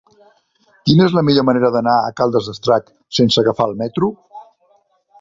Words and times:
Quina 0.89 1.05
és 1.09 1.13
la 1.17 1.23
millor 1.27 1.45
manera 1.51 1.71
d'anar 1.77 1.95
a 2.07 2.11
Caldes 2.21 2.51
d'Estrac 2.51 2.91
sense 3.21 3.41
agafar 3.45 3.71
el 3.73 3.81
metro? 3.87 4.15